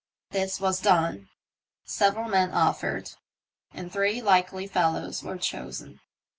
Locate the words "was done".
0.59-1.29